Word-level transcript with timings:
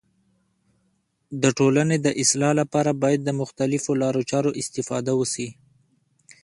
د 1.41 1.43
ټولني 1.57 1.97
د 2.05 2.07
اصلاح 2.21 2.53
لپاره 2.61 2.91
باید 3.01 3.21
د 3.23 3.29
مختلیفو 3.41 3.91
لارو 4.01 4.21
چارو 4.31 4.55
استفاده 4.61 5.11
وسي. 5.19 5.47